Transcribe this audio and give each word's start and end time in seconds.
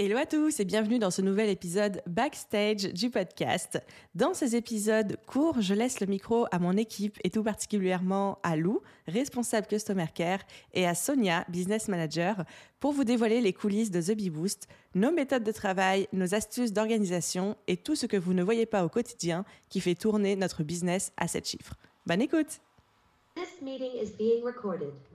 Hello 0.00 0.16
à 0.16 0.26
tous 0.26 0.60
et 0.60 0.64
bienvenue 0.64 1.00
dans 1.00 1.10
ce 1.10 1.22
nouvel 1.22 1.48
épisode 1.48 2.02
backstage 2.06 2.92
du 2.92 3.10
podcast. 3.10 3.82
Dans 4.14 4.32
ces 4.32 4.54
épisodes 4.54 5.16
courts, 5.26 5.60
je 5.60 5.74
laisse 5.74 5.98
le 5.98 6.06
micro 6.06 6.46
à 6.52 6.60
mon 6.60 6.76
équipe 6.76 7.18
et 7.24 7.30
tout 7.30 7.42
particulièrement 7.42 8.38
à 8.44 8.54
Lou, 8.54 8.80
responsable 9.08 9.66
Customer 9.66 10.06
Care, 10.14 10.38
et 10.72 10.86
à 10.86 10.94
Sonia, 10.94 11.44
Business 11.48 11.88
Manager, 11.88 12.44
pour 12.78 12.92
vous 12.92 13.02
dévoiler 13.02 13.40
les 13.40 13.52
coulisses 13.52 13.90
de 13.90 14.00
The 14.00 14.16
Bee 14.16 14.30
Boost, 14.30 14.68
nos 14.94 15.10
méthodes 15.10 15.42
de 15.42 15.50
travail, 15.50 16.06
nos 16.12 16.32
astuces 16.32 16.72
d'organisation 16.72 17.56
et 17.66 17.76
tout 17.76 17.96
ce 17.96 18.06
que 18.06 18.16
vous 18.16 18.34
ne 18.34 18.44
voyez 18.44 18.66
pas 18.66 18.84
au 18.84 18.88
quotidien 18.88 19.44
qui 19.68 19.80
fait 19.80 19.96
tourner 19.96 20.36
notre 20.36 20.62
business 20.62 21.10
à 21.16 21.26
7 21.26 21.44
chiffres. 21.48 21.74
Bonne 22.06 22.22
écoute 22.22 22.60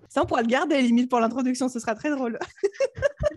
Ça, 0.10 0.24
on 0.24 0.26
pourra 0.26 0.42
le 0.42 0.48
garder 0.48 0.82
limite 0.82 1.10
pour 1.10 1.22
l'introduction, 1.22 1.70
ce 1.70 1.80
sera 1.80 1.96
très 1.96 2.10
drôle. 2.10 2.38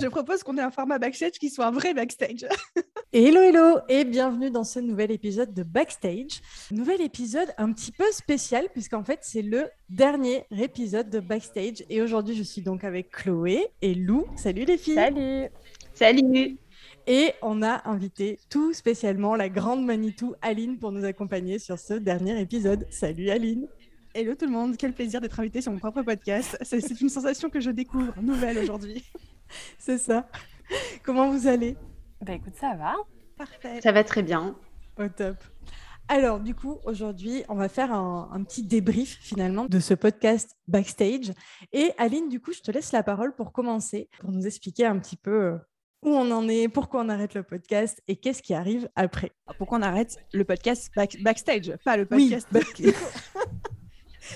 Je 0.00 0.08
propose 0.08 0.42
qu'on 0.42 0.58
ait 0.58 0.62
un 0.62 0.72
format 0.72 0.98
backstage 0.98 1.38
qui 1.38 1.50
soit 1.50 1.66
un 1.66 1.70
vrai 1.70 1.94
backstage. 1.94 2.44
hello, 3.12 3.40
hello 3.40 3.78
et 3.88 4.04
bienvenue 4.04 4.50
dans 4.50 4.64
ce 4.64 4.80
nouvel 4.80 5.12
épisode 5.12 5.54
de 5.54 5.62
Backstage. 5.62 6.40
Nouvel 6.72 7.00
épisode 7.00 7.48
un 7.58 7.72
petit 7.72 7.92
peu 7.92 8.10
spécial 8.10 8.66
puisqu'en 8.72 9.04
fait 9.04 9.20
c'est 9.22 9.42
le 9.42 9.68
dernier 9.88 10.46
épisode 10.50 11.10
de 11.10 11.20
Backstage 11.20 11.84
et 11.88 12.02
aujourd'hui 12.02 12.34
je 12.34 12.42
suis 12.42 12.60
donc 12.60 12.82
avec 12.82 13.12
Chloé 13.12 13.68
et 13.82 13.94
Lou. 13.94 14.26
Salut 14.34 14.64
les 14.64 14.78
filles. 14.78 14.96
Salut. 14.96 15.48
Salut. 15.94 16.58
Et 17.06 17.30
on 17.40 17.62
a 17.62 17.88
invité 17.88 18.40
tout 18.50 18.72
spécialement 18.72 19.36
la 19.36 19.48
grande 19.48 19.84
Manitou 19.84 20.34
Aline 20.42 20.76
pour 20.76 20.90
nous 20.90 21.04
accompagner 21.04 21.60
sur 21.60 21.78
ce 21.78 21.94
dernier 21.94 22.40
épisode. 22.40 22.84
Salut 22.90 23.30
Aline. 23.30 23.68
Hello 24.12 24.34
tout 24.34 24.46
le 24.46 24.52
monde, 24.52 24.76
quel 24.76 24.92
plaisir 24.92 25.20
d'être 25.20 25.38
invité 25.38 25.60
sur 25.60 25.70
mon 25.70 25.78
propre 25.78 26.02
podcast. 26.02 26.58
C'est 26.62 27.00
une 27.00 27.08
sensation 27.08 27.48
que 27.48 27.60
je 27.60 27.70
découvre 27.70 28.12
nouvelle 28.20 28.58
aujourd'hui. 28.58 29.04
C'est 29.78 29.98
ça. 29.98 30.28
Comment 31.02 31.30
vous 31.30 31.46
allez? 31.46 31.76
Bah 32.20 32.34
écoute, 32.34 32.54
ça 32.54 32.74
va. 32.74 32.94
Parfait. 33.36 33.80
Ça 33.80 33.92
va 33.92 34.04
très 34.04 34.22
bien. 34.22 34.56
Au 34.98 35.08
top. 35.08 35.36
Alors, 36.08 36.38
du 36.38 36.54
coup, 36.54 36.78
aujourd'hui, 36.84 37.44
on 37.48 37.54
va 37.54 37.68
faire 37.68 37.92
un, 37.92 38.44
petit 38.44 38.62
débrief 38.62 39.18
finalement 39.20 39.64
de 39.64 39.80
ce 39.80 39.94
podcast 39.94 40.54
backstage. 40.68 41.32
Et 41.72 41.92
Aline, 41.96 42.28
du 42.28 42.40
coup, 42.40 42.52
je 42.52 42.60
te 42.60 42.70
laisse 42.70 42.92
la 42.92 43.02
parole 43.02 43.34
pour 43.34 43.52
commencer, 43.52 44.10
pour 44.20 44.30
nous 44.30 44.46
expliquer 44.46 44.84
un 44.84 44.98
petit 44.98 45.16
peu 45.16 45.30
euh, 45.30 45.58
où 46.02 46.10
on 46.10 46.30
en 46.30 46.46
est, 46.46 46.68
pourquoi 46.68 47.00
on 47.00 47.08
arrête 47.08 47.32
le 47.34 47.42
podcast 47.42 48.02
et 48.06 48.16
qu'est-ce 48.16 48.42
qui 48.42 48.52
arrive 48.52 48.88
après. 48.96 49.32
Pourquoi 49.56 49.78
on 49.78 49.82
arrête 49.82 50.18
le 50.34 50.44
podcast 50.44 50.92
backstage, 51.22 51.74
pas 51.84 51.96
le 51.96 52.04
podcast 52.04 52.48
oui, 52.52 52.60
backstage. 52.60 52.94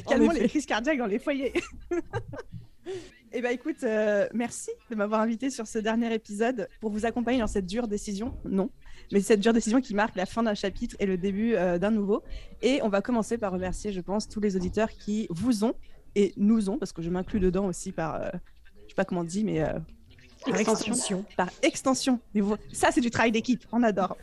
Calmons 0.09 0.31
les 0.31 0.49
crises 0.49 0.67
cardiaques 0.67 0.99
dans 0.99 1.07
les 1.07 1.19
foyers. 1.19 1.53
Eh 3.33 3.43
bien, 3.43 3.51
écoute, 3.51 3.83
euh, 3.83 4.27
merci 4.33 4.71
de 4.91 4.97
m'avoir 4.97 5.21
invité 5.21 5.51
sur 5.51 5.67
ce 5.67 5.79
dernier 5.79 6.13
épisode 6.15 6.69
pour 6.81 6.91
vous 6.91 7.05
accompagner 7.05 7.39
dans 7.39 7.47
cette 7.47 7.67
dure 7.67 7.87
décision. 7.87 8.35
Non, 8.45 8.71
mais 9.13 9.21
cette 9.21 9.41
dure 9.41 9.53
décision 9.53 9.81
qui 9.81 9.95
marque 9.95 10.17
la 10.17 10.25
fin 10.25 10.43
d'un 10.43 10.55
chapitre 10.55 10.97
et 10.99 11.07
le 11.07 11.19
début 11.19 11.55
euh, 11.55 11.79
d'un 11.79 11.91
nouveau. 11.91 12.23
Et 12.63 12.81
on 12.83 12.89
va 12.89 13.03
commencer 13.03 13.37
par 13.37 13.53
remercier, 13.53 13.93
je 13.93 14.01
pense, 14.01 14.29
tous 14.29 14.41
les 14.41 14.57
auditeurs 14.57 14.91
qui 14.91 15.27
vous 15.31 15.65
ont 15.65 15.75
et 16.15 16.33
nous 16.37 16.71
ont, 16.71 16.79
parce 16.79 16.93
que 16.93 17.03
je 17.03 17.11
m'inclus 17.11 17.41
dedans 17.41 17.67
aussi 17.67 17.93
par, 17.93 18.15
euh, 18.15 18.29
je 18.85 18.91
sais 18.91 18.95
pas 18.95 19.05
comment 19.05 19.21
on 19.21 19.25
dit, 19.25 19.45
mais 19.45 19.63
par 20.47 20.59
extension. 20.59 21.25
Par 21.37 21.51
extension. 21.63 22.21
Ça, 22.73 22.91
c'est 22.93 23.03
du 23.03 23.11
travail 23.11 23.33
d'équipe. 23.33 23.65
On 23.73 23.83
adore. 23.83 24.17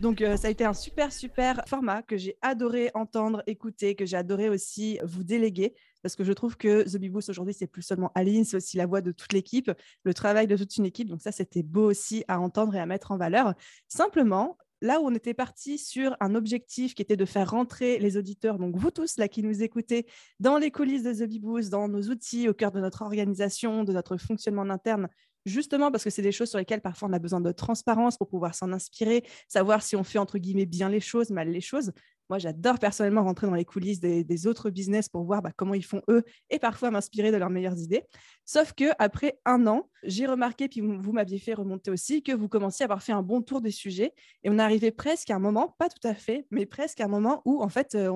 Donc, 0.00 0.22
ça 0.36 0.48
a 0.48 0.50
été 0.50 0.64
un 0.64 0.74
super, 0.74 1.12
super 1.12 1.62
format 1.66 2.02
que 2.02 2.16
j'ai 2.16 2.36
adoré 2.42 2.90
entendre, 2.94 3.42
écouter, 3.46 3.94
que 3.94 4.06
j'ai 4.06 4.16
adoré 4.16 4.48
aussi 4.48 4.98
vous 5.04 5.24
déléguer 5.24 5.74
parce 6.06 6.14
que 6.14 6.22
je 6.22 6.32
trouve 6.32 6.56
que 6.56 6.84
The 6.84 6.98
Bee 6.98 7.08
Boost 7.08 7.30
aujourd'hui, 7.30 7.52
c'est 7.52 7.66
plus 7.66 7.82
seulement 7.82 8.12
Aline, 8.14 8.44
c'est 8.44 8.56
aussi 8.56 8.76
la 8.76 8.86
voix 8.86 9.00
de 9.00 9.10
toute 9.10 9.32
l'équipe, 9.32 9.72
le 10.04 10.14
travail 10.14 10.46
de 10.46 10.56
toute 10.56 10.76
une 10.76 10.86
équipe. 10.86 11.08
Donc 11.08 11.20
ça, 11.20 11.32
c'était 11.32 11.64
beau 11.64 11.90
aussi 11.90 12.22
à 12.28 12.38
entendre 12.38 12.76
et 12.76 12.78
à 12.78 12.86
mettre 12.86 13.10
en 13.10 13.16
valeur. 13.16 13.54
Simplement, 13.88 14.56
là 14.82 15.00
où 15.00 15.06
on 15.06 15.14
était 15.16 15.34
parti 15.34 15.78
sur 15.78 16.16
un 16.20 16.36
objectif 16.36 16.94
qui 16.94 17.02
était 17.02 17.16
de 17.16 17.24
faire 17.24 17.50
rentrer 17.50 17.98
les 17.98 18.16
auditeurs, 18.16 18.58
donc 18.58 18.76
vous 18.76 18.92
tous 18.92 19.16
là 19.16 19.26
qui 19.26 19.42
nous 19.42 19.64
écoutez, 19.64 20.06
dans 20.38 20.58
les 20.58 20.70
coulisses 20.70 21.02
de 21.02 21.12
The 21.12 21.28
Bee 21.28 21.40
Boost, 21.40 21.70
dans 21.70 21.88
nos 21.88 22.02
outils, 22.02 22.48
au 22.48 22.54
cœur 22.54 22.70
de 22.70 22.78
notre 22.78 23.02
organisation, 23.02 23.82
de 23.82 23.92
notre 23.92 24.16
fonctionnement 24.16 24.70
interne, 24.70 25.08
justement 25.46 25.90
parce 25.90 26.04
que 26.04 26.10
c'est 26.10 26.22
des 26.22 26.32
choses 26.32 26.50
sur 26.50 26.58
lesquelles 26.58 26.82
parfois 26.82 27.08
on 27.08 27.12
a 27.12 27.18
besoin 27.18 27.40
de 27.40 27.52
transparence 27.52 28.18
pour 28.18 28.28
pouvoir 28.28 28.54
s'en 28.54 28.72
inspirer, 28.72 29.24
savoir 29.48 29.82
si 29.82 29.96
on 29.96 30.04
fait 30.04 30.18
entre 30.18 30.38
guillemets 30.38 30.66
bien 30.66 30.88
les 30.88 31.00
choses, 31.00 31.30
mal 31.30 31.48
les 31.48 31.60
choses. 31.62 31.92
Moi, 32.28 32.38
j'adore 32.38 32.78
personnellement 32.78 33.22
rentrer 33.22 33.46
dans 33.46 33.54
les 33.54 33.64
coulisses 33.64 34.00
des, 34.00 34.46
autres 34.46 34.70
business 34.70 35.08
pour 35.08 35.24
voir 35.24 35.42
bah, 35.42 35.52
comment 35.56 35.74
ils 35.74 35.84
font 35.84 36.02
eux 36.08 36.24
et 36.50 36.58
parfois 36.58 36.90
m'inspirer 36.90 37.30
de 37.30 37.36
leurs 37.36 37.50
meilleures 37.50 37.78
idées. 37.78 38.02
Sauf 38.44 38.72
que 38.72 38.84
après 38.98 39.38
un 39.44 39.66
an, 39.66 39.88
j'ai 40.02 40.26
remarqué, 40.26 40.68
puis 40.68 40.80
vous, 40.80 41.12
m'aviez 41.12 41.38
fait 41.38 41.54
remonter 41.54 41.90
aussi, 41.90 42.22
que 42.22 42.32
vous 42.32 42.48
commenciez 42.48 42.84
à 42.84 42.86
avoir 42.86 43.02
fait 43.02 43.12
un 43.12 43.22
bon 43.22 43.42
tour 43.42 43.60
des 43.60 43.70
sujets 43.70 44.12
et 44.42 44.50
on 44.50 44.58
arrivait 44.58 44.90
presque 44.90 45.30
à 45.30 45.36
un 45.36 45.38
moment, 45.38 45.74
pas 45.78 45.88
tout 45.88 46.06
à 46.06 46.14
fait, 46.14 46.46
mais 46.50 46.66
presque 46.66 47.00
à 47.00 47.04
un 47.04 47.08
moment 47.08 47.42
où 47.44 47.62
en 47.62 47.68
fait 47.68 47.94
euh, 47.94 48.10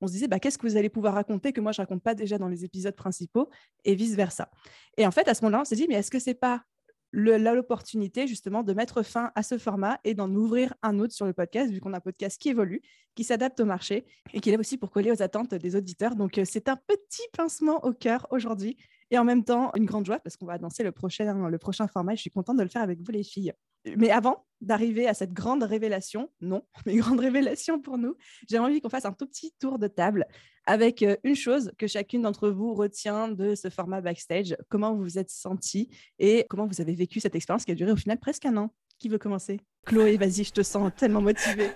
on, 0.00 0.06
se 0.06 0.12
disait 0.12 0.28
bah, 0.28 0.38
qu'est-ce 0.38 0.58
que 0.58 0.66
vous 0.66 0.76
allez 0.76 0.90
pouvoir 0.90 1.14
raconter 1.14 1.52
que 1.52 1.60
moi 1.60 1.72
je 1.72 1.80
raconte 1.80 2.02
pas 2.02 2.14
déjà 2.14 2.38
dans 2.38 2.48
les 2.48 2.64
épisodes 2.64 2.94
principaux 2.94 3.48
et 3.84 3.94
vice 3.94 4.14
versa. 4.14 4.50
Et 4.96 5.06
en 5.06 5.10
fait 5.10 5.28
à 5.28 5.34
ce 5.34 5.44
moment-là, 5.44 5.62
on 5.62 5.64
s'est 5.64 5.76
dit 5.76 5.86
mais 5.88 5.94
est-ce 5.94 6.10
que 6.10 6.18
c'est 6.18 6.34
pas 6.34 6.64
l'opportunité 7.12 8.26
justement 8.26 8.62
de 8.62 8.72
mettre 8.72 9.02
fin 9.02 9.30
à 9.34 9.42
ce 9.42 9.58
format 9.58 10.00
et 10.04 10.14
d'en 10.14 10.30
ouvrir 10.34 10.74
un 10.82 10.98
autre 10.98 11.12
sur 11.12 11.26
le 11.26 11.32
podcast, 11.32 11.70
vu 11.70 11.80
qu'on 11.80 11.92
a 11.92 11.98
un 11.98 12.00
podcast 12.00 12.40
qui 12.40 12.48
évolue, 12.48 12.80
qui 13.14 13.24
s'adapte 13.24 13.60
au 13.60 13.64
marché 13.64 14.06
et 14.32 14.40
qui 14.40 14.50
est 14.50 14.58
aussi 14.58 14.78
pour 14.78 14.90
coller 14.90 15.10
aux 15.10 15.22
attentes 15.22 15.54
des 15.54 15.76
auditeurs. 15.76 16.16
Donc, 16.16 16.38
euh, 16.38 16.44
c'est 16.44 16.68
un 16.68 16.76
petit 16.76 17.22
pincement 17.36 17.84
au 17.84 17.92
cœur 17.92 18.26
aujourd'hui 18.30 18.76
et 19.10 19.18
en 19.18 19.24
même 19.24 19.44
temps 19.44 19.70
une 19.76 19.84
grande 19.84 20.06
joie 20.06 20.18
parce 20.18 20.36
qu'on 20.36 20.46
va 20.46 20.58
danser 20.58 20.82
le 20.82 20.92
prochain, 20.92 21.48
le 21.48 21.58
prochain 21.58 21.86
format. 21.86 22.14
Je 22.14 22.22
suis 22.22 22.30
contente 22.30 22.56
de 22.56 22.62
le 22.62 22.68
faire 22.68 22.82
avec 22.82 23.00
vous, 23.00 23.12
les 23.12 23.22
filles. 23.22 23.52
Mais 23.96 24.10
avant 24.10 24.46
d'arriver 24.60 25.08
à 25.08 25.14
cette 25.14 25.32
grande 25.32 25.62
révélation, 25.64 26.30
non, 26.40 26.62
mais 26.86 26.96
grande 26.96 27.20
révélation 27.20 27.80
pour 27.80 27.98
nous, 27.98 28.16
j'ai 28.48 28.58
envie 28.58 28.80
qu'on 28.80 28.88
fasse 28.88 29.04
un 29.04 29.12
tout 29.12 29.26
petit 29.26 29.52
tour 29.58 29.78
de 29.78 29.88
table 29.88 30.26
avec 30.66 31.02
euh, 31.02 31.16
une 31.24 31.34
chose 31.34 31.72
que 31.78 31.86
chacune 31.86 32.22
d'entre 32.22 32.48
vous 32.48 32.74
retient 32.74 33.28
de 33.28 33.54
ce 33.54 33.68
format 33.68 34.00
backstage. 34.00 34.56
Comment 34.68 34.94
vous 34.94 35.02
vous 35.02 35.18
êtes 35.18 35.30
senti 35.30 35.88
et 36.18 36.46
comment 36.48 36.66
vous 36.66 36.80
avez 36.80 36.94
vécu 36.94 37.18
cette 37.20 37.34
expérience 37.34 37.64
qui 37.64 37.72
a 37.72 37.74
duré 37.74 37.90
au 37.90 37.96
final 37.96 38.18
presque 38.18 38.46
un 38.46 38.56
an? 38.56 38.72
Qui 38.98 39.08
veut 39.08 39.18
commencer? 39.18 39.58
Chloé, 39.84 40.16
vas-y, 40.16 40.44
je 40.44 40.52
te 40.52 40.62
sens 40.62 40.92
tellement 40.96 41.20
motivée. 41.20 41.70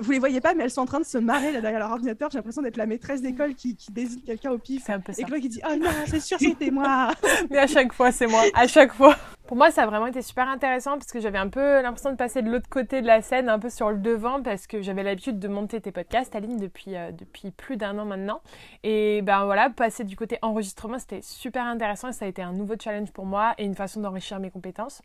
Vous 0.00 0.12
les 0.12 0.18
voyez 0.18 0.40
pas, 0.40 0.54
mais 0.54 0.64
elles 0.64 0.70
sont 0.70 0.82
en 0.82 0.86
train 0.86 1.00
de 1.00 1.04
se 1.04 1.18
marrer 1.18 1.52
là 1.52 1.60
derrière 1.60 1.80
leur 1.80 1.90
ordinateur. 1.90 2.30
J'ai 2.30 2.38
l'impression 2.38 2.62
d'être 2.62 2.76
la 2.76 2.86
maîtresse 2.86 3.22
d'école 3.22 3.54
qui, 3.54 3.76
désigne 3.90 4.22
quelqu'un 4.22 4.50
au 4.50 4.58
pif. 4.58 4.84
C'est 4.86 4.92
un 4.92 5.00
peu 5.00 5.12
ça. 5.12 5.22
Et 5.22 5.24
Chloé 5.24 5.40
qui 5.40 5.48
dit 5.48 5.60
Oh 5.68 5.76
non, 5.76 5.90
c'est 6.06 6.20
sûr, 6.20 6.38
c'était 6.38 6.70
moi. 6.70 7.10
mais 7.50 7.58
à 7.58 7.66
chaque 7.66 7.92
fois, 7.92 8.12
c'est 8.12 8.26
moi. 8.26 8.42
À 8.54 8.66
chaque 8.66 8.92
fois. 8.92 9.16
Pour 9.46 9.56
moi, 9.56 9.70
ça 9.70 9.82
a 9.82 9.86
vraiment 9.86 10.06
été 10.06 10.22
super 10.22 10.48
intéressant 10.48 10.92
parce 10.92 11.12
que 11.12 11.20
j'avais 11.20 11.38
un 11.38 11.48
peu 11.48 11.82
l'impression 11.82 12.10
de 12.10 12.16
passer 12.16 12.40
de 12.42 12.50
l'autre 12.50 12.68
côté 12.70 13.02
de 13.02 13.06
la 13.06 13.20
scène, 13.20 13.48
un 13.48 13.58
peu 13.58 13.68
sur 13.68 13.90
le 13.90 13.98
devant, 13.98 14.42
parce 14.42 14.66
que 14.66 14.80
j'avais 14.80 15.02
l'habitude 15.02 15.38
de 15.38 15.48
monter 15.48 15.80
tes 15.80 15.92
podcasts, 15.92 16.34
Aline, 16.34 16.56
depuis, 16.56 16.96
euh, 16.96 17.10
depuis 17.12 17.50
plus 17.50 17.76
d'un 17.76 17.98
an 17.98 18.04
maintenant. 18.04 18.40
Et 18.82 19.20
ben 19.22 19.44
voilà, 19.44 19.68
passer 19.68 20.04
du 20.04 20.16
côté 20.16 20.38
enregistrement, 20.42 20.98
c'était 20.98 21.22
super 21.22 21.64
intéressant 21.64 22.08
et 22.08 22.12
ça 22.12 22.24
a 22.24 22.28
été 22.28 22.40
un 22.40 22.52
nouveau 22.52 22.74
challenge 22.82 23.10
pour 23.12 23.26
moi 23.26 23.54
et 23.58 23.64
une 23.64 23.74
façon 23.74 24.00
d'enrichir 24.00 24.38
mes 24.40 24.50
compétences. 24.50 25.02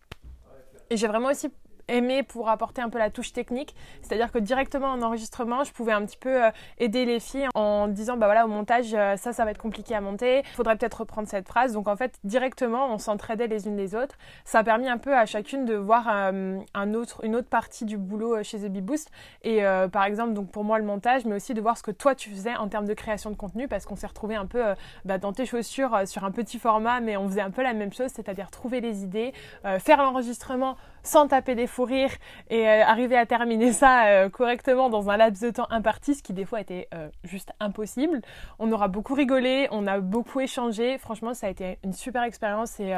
Et 0.89 0.97
j'ai 0.97 1.07
vraiment 1.07 1.29
aussi 1.29 1.49
aimé 1.87 2.23
pour 2.23 2.49
apporter 2.49 2.81
un 2.81 2.89
peu 2.89 2.99
la 2.99 3.09
touche 3.09 3.33
technique. 3.33 3.75
C'est-à-dire 4.01 4.31
que 4.31 4.39
directement 4.39 4.87
en 4.87 5.01
enregistrement, 5.01 5.63
je 5.63 5.71
pouvais 5.71 5.93
un 5.93 6.05
petit 6.05 6.17
peu 6.17 6.45
euh, 6.45 6.51
aider 6.77 7.05
les 7.05 7.19
filles 7.19 7.47
en 7.55 7.87
disant, 7.87 8.17
bah 8.17 8.27
voilà, 8.27 8.45
au 8.45 8.49
montage, 8.49 8.93
euh, 8.93 9.15
ça, 9.17 9.33
ça 9.33 9.45
va 9.45 9.51
être 9.51 9.61
compliqué 9.61 9.95
à 9.95 10.01
monter. 10.01 10.43
Faudrait 10.55 10.75
peut-être 10.75 11.01
reprendre 11.01 11.27
cette 11.27 11.47
phrase. 11.47 11.73
Donc 11.73 11.87
en 11.87 11.95
fait, 11.95 12.19
directement, 12.23 12.93
on 12.93 12.97
s'entraidait 12.97 13.47
les 13.47 13.67
unes 13.67 13.77
les 13.77 13.95
autres. 13.95 14.15
Ça 14.45 14.59
a 14.59 14.63
permis 14.63 14.87
un 14.87 14.97
peu 14.97 15.15
à 15.15 15.25
chacune 15.25 15.65
de 15.65 15.75
voir 15.75 16.07
euh, 16.09 16.59
autre, 16.95 17.23
une 17.23 17.35
autre 17.35 17.49
partie 17.49 17.85
du 17.85 17.97
boulot 17.97 18.43
chez 18.43 18.59
The 18.59 18.71
Boost. 18.71 19.11
Et 19.43 19.61
par 19.91 20.03
exemple, 20.03 20.33
donc 20.33 20.51
pour 20.51 20.63
moi, 20.63 20.79
le 20.79 20.85
montage, 20.85 21.25
mais 21.25 21.35
aussi 21.35 21.53
de 21.53 21.61
voir 21.61 21.77
ce 21.77 21.83
que 21.83 21.91
toi, 21.91 22.15
tu 22.15 22.29
faisais 22.29 22.55
en 22.55 22.67
termes 22.67 22.85
de 22.85 22.93
création 22.93 23.29
de 23.29 23.35
contenu 23.35 23.67
parce 23.67 23.85
qu'on 23.85 23.95
s'est 23.95 24.07
retrouvé 24.07 24.35
un 24.35 24.45
peu 24.45 24.63
bah, 25.05 25.17
dans 25.17 25.33
tes 25.33 25.45
chaussures 25.45 26.01
sur 26.05 26.23
un 26.23 26.31
petit 26.31 26.59
format, 26.59 26.99
mais 26.99 27.17
on 27.17 27.27
faisait 27.27 27.41
un 27.41 27.51
peu 27.51 27.63
la 27.63 27.73
même 27.73 27.93
chose, 27.93 28.11
c'est-à-dire 28.13 28.49
trouver 28.49 28.81
les 28.81 29.03
idées, 29.03 29.33
faire 29.79 30.01
l'enregistrement 30.01 30.77
sans 31.03 31.27
taper 31.27 31.55
des 31.55 31.67
fous 31.67 31.83
rires 31.83 32.15
et 32.49 32.67
arriver 32.67 33.17
à 33.17 33.25
terminer 33.25 33.73
ça 33.73 34.29
correctement 34.29 34.89
dans 34.89 35.09
un 35.09 35.17
laps 35.17 35.41
de 35.41 35.51
temps 35.51 35.67
imparti, 35.69 36.15
ce 36.15 36.23
qui 36.23 36.33
des 36.33 36.45
fois 36.45 36.61
était 36.61 36.89
juste 37.23 37.51
impossible. 37.59 38.21
On 38.59 38.71
aura 38.71 38.87
beaucoup 38.87 39.13
rigolé, 39.13 39.67
on 39.71 39.87
a 39.87 39.99
beaucoup 39.99 40.39
échangé. 40.39 40.97
Franchement, 40.97 41.33
ça 41.33 41.47
a 41.47 41.49
été 41.49 41.79
une 41.83 41.93
super 41.93 42.23
expérience 42.23 42.79
et 42.79 42.93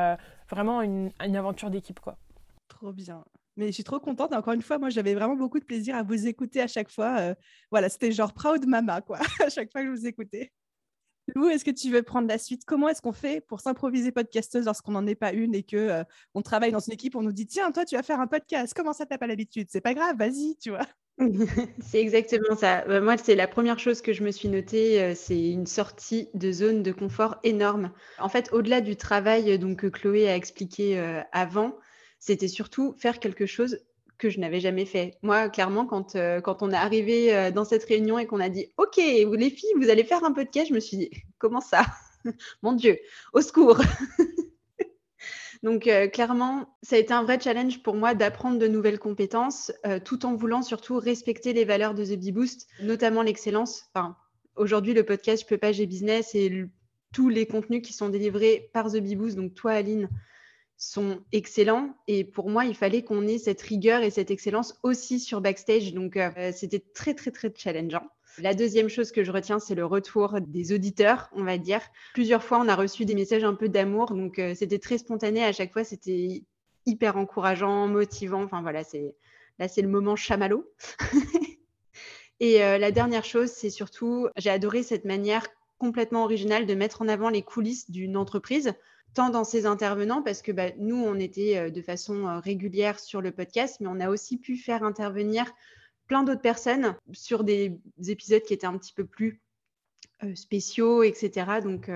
vraiment 0.49 0.81
une, 0.81 1.11
une 1.23 1.35
aventure 1.35 1.69
d'équipe, 1.69 1.99
quoi. 1.99 2.17
Trop 2.67 2.91
bien. 2.91 3.23
Mais 3.59 3.67
je 3.67 3.71
suis 3.71 3.83
trop 3.83 3.99
contente. 3.99 4.33
encore 4.33 4.53
une 4.53 4.61
fois, 4.61 4.77
moi, 4.77 4.89
j'avais 4.89 5.13
vraiment 5.13 5.35
beaucoup 5.35 5.59
de 5.59 5.65
plaisir 5.65 5.95
à 5.95 6.01
vous 6.01 6.27
écouter 6.27 6.61
à 6.61 6.67
chaque 6.67 6.89
fois. 6.89 7.35
voilà, 7.71 7.89
c'était 7.89 8.11
genre 8.11 8.33
proud 8.33 8.65
mama, 8.65 9.01
quoi, 9.01 9.19
à 9.45 9.49
chaque 9.49 9.71
fois 9.71 9.81
que 9.81 9.87
je 9.87 9.91
vous 9.91 10.07
écoutais. 10.07 10.53
Lou, 11.35 11.49
est-ce 11.49 11.65
que 11.65 11.71
tu 11.71 11.91
veux 11.91 12.03
prendre 12.03 12.27
la 12.27 12.37
suite? 12.37 12.63
Comment 12.65 12.89
est-ce 12.89 13.01
qu'on 13.01 13.13
fait 13.13 13.41
pour 13.41 13.59
s'improviser 13.59 14.11
podcasteuse 14.11 14.65
lorsqu'on 14.65 14.91
n'en 14.91 15.05
est 15.07 15.15
pas 15.15 15.33
une 15.33 15.55
et 15.55 15.63
que 15.63 15.77
euh, 15.77 16.03
on 16.33 16.41
travaille 16.41 16.71
dans 16.71 16.79
une 16.79 16.93
équipe, 16.93 17.15
on 17.15 17.21
nous 17.21 17.31
dit 17.31 17.47
tiens, 17.47 17.71
toi, 17.71 17.85
tu 17.85 17.95
vas 17.95 18.03
faire 18.03 18.19
un 18.19 18.27
podcast. 18.27 18.73
Comment 18.75 18.93
ça, 18.93 19.05
t'as 19.05 19.17
pas 19.17 19.27
l'habitude? 19.27 19.67
C'est 19.69 19.81
pas 19.81 19.93
grave, 19.93 20.17
vas-y, 20.17 20.55
tu 20.57 20.69
vois. 20.69 20.85
c'est 21.81 21.99
exactement 21.99 22.55
ça. 22.55 22.85
Bah, 22.87 23.01
moi, 23.01 23.17
c'est 23.17 23.35
la 23.35 23.47
première 23.47 23.79
chose 23.79 24.01
que 24.01 24.13
je 24.13 24.23
me 24.23 24.31
suis 24.31 24.47
notée. 24.47 25.01
Euh, 25.01 25.13
c'est 25.15 25.49
une 25.49 25.67
sortie 25.67 26.29
de 26.33 26.51
zone 26.51 26.83
de 26.83 26.91
confort 26.91 27.37
énorme. 27.43 27.91
En 28.19 28.29
fait, 28.29 28.49
au-delà 28.53 28.81
du 28.81 28.95
travail 28.95 29.59
donc, 29.59 29.79
que 29.79 29.87
Chloé 29.87 30.29
a 30.29 30.35
expliqué 30.35 30.97
euh, 30.97 31.21
avant, 31.31 31.77
c'était 32.19 32.47
surtout 32.47 32.93
faire 32.97 33.19
quelque 33.19 33.45
chose 33.45 33.79
que 34.19 34.29
je 34.29 34.39
n'avais 34.39 34.59
jamais 34.59 34.85
fait. 34.85 35.17
Moi, 35.23 35.49
clairement, 35.49 35.85
quand, 35.85 36.15
euh, 36.15 36.41
quand 36.41 36.61
on 36.61 36.71
est 36.71 36.75
arrivé 36.75 37.35
euh, 37.35 37.51
dans 37.51 37.65
cette 37.65 37.85
réunion 37.85 38.19
et 38.19 38.27
qu'on 38.27 38.39
a 38.39 38.49
dit 38.49 38.67
OK, 38.77 38.97
les 38.97 39.49
filles, 39.49 39.73
vous 39.77 39.89
allez 39.89 40.03
faire 40.03 40.23
un 40.23 40.33
podcast, 40.33 40.69
je 40.69 40.73
me 40.75 40.79
suis 40.79 40.97
dit 40.97 41.09
comment 41.39 41.61
ça? 41.61 41.85
Mon 42.61 42.73
Dieu, 42.73 42.99
au 43.33 43.41
secours 43.41 43.81
Donc, 45.63 45.87
euh, 45.87 46.07
clairement, 46.07 46.77
ça 46.83 46.95
a 46.95 46.99
été 46.99 47.13
un 47.13 47.23
vrai 47.23 47.39
challenge 47.39 47.83
pour 47.83 47.95
moi 47.95 48.13
d'apprendre 48.13 48.59
de 48.59 48.67
nouvelles 48.67 48.99
compétences 48.99 49.73
tout 50.05 50.25
en 50.25 50.33
voulant 50.33 50.61
surtout 50.61 50.97
respecter 50.97 51.51
les 51.51 51.65
valeurs 51.65 51.93
de 51.95 52.05
The 52.05 52.17
Bee 52.17 52.31
Boost, 52.31 52.67
notamment 52.81 53.23
l'excellence. 53.23 53.83
Enfin, 53.93 54.15
Aujourd'hui, 54.59 54.93
le 54.93 55.03
podcast 55.03 55.43
Je 55.43 55.47
peux 55.47 55.57
pas, 55.57 55.71
j'ai 55.71 55.85
business 55.85 56.35
et 56.35 56.65
tous 57.13 57.29
les 57.29 57.45
contenus 57.45 57.81
qui 57.81 57.93
sont 57.93 58.09
délivrés 58.09 58.69
par 58.73 58.91
The 58.91 58.97
Bee 58.97 59.15
Boost, 59.15 59.37
donc 59.37 59.53
toi, 59.55 59.71
Aline, 59.71 60.09
sont 60.79 61.19
excellents. 61.33 61.93
Et 62.07 62.23
pour 62.23 62.49
moi, 62.49 62.65
il 62.65 62.73
fallait 62.73 63.03
qu'on 63.03 63.27
ait 63.27 63.37
cette 63.37 63.61
rigueur 63.61 64.01
et 64.01 64.09
cette 64.09 64.31
excellence 64.31 64.79
aussi 64.81 65.19
sur 65.19 65.41
backstage. 65.41 65.93
Donc, 65.93 66.15
euh, 66.15 66.51
c'était 66.55 66.79
très, 66.79 67.13
très, 67.13 67.31
très 67.31 67.53
challengeant. 67.55 68.07
La 68.37 68.53
deuxième 68.53 68.87
chose 68.87 69.11
que 69.11 69.23
je 69.23 69.31
retiens, 69.31 69.59
c'est 69.59 69.75
le 69.75 69.85
retour 69.85 70.39
des 70.39 70.73
auditeurs, 70.73 71.29
on 71.33 71.43
va 71.43 71.57
dire. 71.57 71.81
Plusieurs 72.13 72.43
fois, 72.43 72.59
on 72.59 72.69
a 72.69 72.75
reçu 72.75 73.03
des 73.03 73.13
messages 73.13 73.43
un 73.43 73.55
peu 73.55 73.67
d'amour. 73.67 74.07
Donc, 74.13 74.39
euh, 74.39 74.55
c'était 74.55 74.79
très 74.79 74.97
spontané. 74.97 75.43
À 75.43 75.51
chaque 75.51 75.73
fois, 75.73 75.83
c'était 75.83 76.43
hyper 76.85 77.17
encourageant, 77.17 77.87
motivant. 77.87 78.43
Enfin, 78.43 78.61
voilà, 78.61 78.85
c'est 78.85 79.13
là, 79.59 79.67
c'est 79.67 79.81
le 79.81 79.89
moment 79.89 80.15
chamallow. 80.15 80.65
et 82.39 82.63
euh, 82.63 82.77
la 82.77 82.91
dernière 82.91 83.25
chose, 83.25 83.49
c'est 83.49 83.69
surtout, 83.69 84.29
j'ai 84.37 84.49
adoré 84.49 84.83
cette 84.83 85.03
manière 85.03 85.45
complètement 85.77 86.23
originale 86.23 86.65
de 86.65 86.73
mettre 86.73 87.01
en 87.01 87.09
avant 87.09 87.29
les 87.29 87.41
coulisses 87.41 87.91
d'une 87.91 88.15
entreprise 88.15 88.73
tant 89.13 89.29
dans 89.29 89.43
ces 89.43 89.65
intervenants, 89.65 90.21
parce 90.21 90.41
que 90.41 90.51
bah, 90.51 90.71
nous, 90.77 90.97
on 90.97 91.15
était 91.15 91.57
euh, 91.57 91.69
de 91.69 91.81
façon 91.81 92.27
euh, 92.27 92.39
régulière 92.39 92.99
sur 92.99 93.21
le 93.21 93.31
podcast, 93.31 93.77
mais 93.79 93.87
on 93.87 93.99
a 93.99 94.09
aussi 94.09 94.37
pu 94.37 94.57
faire 94.57 94.83
intervenir 94.83 95.45
plein 96.07 96.23
d'autres 96.23 96.41
personnes 96.41 96.95
sur 97.11 97.43
des, 97.43 97.79
épisodes 98.07 98.41
qui 98.41 98.53
étaient 98.53 98.67
un 98.67 98.77
petit 98.77 98.93
peu 98.93 99.05
plus 99.05 99.41
euh, 100.23 100.33
spéciaux, 100.35 101.03
etc. 101.03 101.59
Donc, 101.63 101.89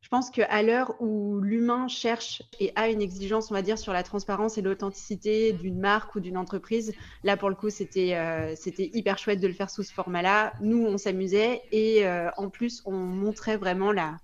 je 0.00 0.08
pense 0.08 0.30
qu'à 0.30 0.62
l'heure 0.62 0.94
où 1.00 1.40
l'humain 1.40 1.88
cherche 1.88 2.42
et 2.60 2.72
a 2.76 2.88
une 2.88 3.02
exigence, 3.02 3.50
on 3.50 3.54
va 3.54 3.62
dire, 3.62 3.78
sur 3.78 3.92
la 3.92 4.02
transparence 4.02 4.56
et 4.56 4.62
l'authenticité 4.62 5.52
d'une 5.52 5.80
marque 5.80 6.14
ou 6.14 6.20
d'une 6.20 6.36
entreprise, 6.36 6.94
là, 7.24 7.36
pour 7.36 7.48
le 7.50 7.56
coup, 7.56 7.70
c'était 7.70 8.54
c'était 8.56 8.90
hyper 8.94 9.18
chouette 9.18 9.40
de 9.40 9.48
le 9.48 9.52
faire 9.52 9.68
sous 9.68 9.82
ce 9.82 9.92
format-là. 9.92 10.52
Nous, 10.60 10.86
on 10.86 10.96
s'amusait 10.96 11.62
et 11.72 12.06
en 12.36 12.48
plus, 12.50 12.82
on 12.84 12.92
montrait 12.96 13.56
vraiment 13.56 13.90
la, 13.90 14.16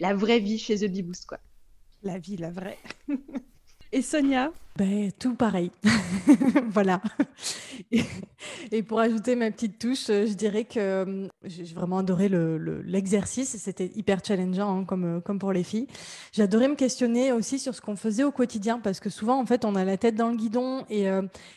la 0.00 0.12
vraie 0.12 0.40
vie 0.40 0.58
chez 0.58 0.78
The 0.78 0.90
Bee 0.90 1.02
Boost, 1.02 1.26
quoi. 1.26 1.38
La 2.02 2.18
vie, 2.18 2.36
la 2.36 2.50
vraie. 2.50 2.78
Et 3.92 4.02
Sonia? 4.02 4.52
Ben, 4.78 5.10
Tout 5.18 5.34
pareil. 5.34 5.72
voilà. 6.70 7.02
Et, 8.70 8.82
pour 8.84 9.00
ajouter 9.00 9.34
ma 9.34 9.50
petite 9.50 9.76
touche, 9.76 10.08
euh, 10.08 10.24
je 10.24 10.34
dirais 10.34 10.64
que 10.64 10.78
euh, 10.78 11.28
j'ai 11.42 11.64
vraiment 11.74 11.98
adoré 11.98 12.28
l'exercice. 12.84 13.54
Le, 13.54 13.58
C'était 13.58 13.90
hyper 13.96 14.24
challengeant, 14.24 14.78
hein, 14.78 14.84
comme, 14.84 15.16
euh, 15.16 15.20
comme 15.20 15.40
pour 15.40 15.52
les 15.52 15.64
filles. 15.64 15.88
J'adorais 16.32 16.68
me 16.68 16.76
questionner 16.76 17.32
aussi 17.32 17.58
sur 17.58 17.74
ce 17.74 17.80
qu'on 17.80 17.96
faisait 17.96 18.22
au 18.22 18.30
quotidien, 18.30 18.78
parce 18.78 19.00
que 19.00 19.10
souvent, 19.10 19.40
en 19.40 19.46
fait, 19.46 19.64
on 19.64 19.74
a 19.74 19.84
la 19.84 19.96
tête 19.96 20.14
dans 20.14 20.28
le 20.28 20.36
guidon. 20.36 20.84
Et, 20.90 21.06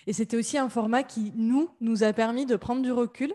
et 0.08 0.14
c'était 0.14 0.38
aussi 0.38 0.58
un 0.58 0.70
format 0.70 1.04
qui, 1.04 1.32
nous, 1.36 1.70
nous 1.80 2.04
a 2.04 2.14
permis 2.14 2.48
de 2.48 2.56
prendre 2.56 2.82
du 2.82 2.92
recul 2.92 3.34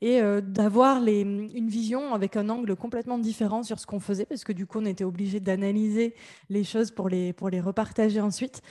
et 0.00 0.20
d'avoir 0.42 1.06
une 1.06 1.68
vision 1.68 2.12
avec 2.12 2.36
un 2.36 2.48
angle 2.48 2.74
complètement 2.74 3.18
différent 3.18 3.62
sur 3.62 3.78
ce 3.78 3.86
qu'on 3.86 4.00
faisait, 4.00 4.24
parce 4.26 4.42
que 4.42 4.52
du 4.52 4.66
coup, 4.66 4.80
on 4.80 4.86
était 4.86 5.04
obligé 5.04 5.38
d'analyser 5.38 6.14
les 6.50 6.64
choses 6.64 6.90
pour 6.90 7.08
les, 7.08 7.32
pour 7.32 7.50
les 7.50 7.60
repartager 7.60 8.20
ensuite. 8.20 8.62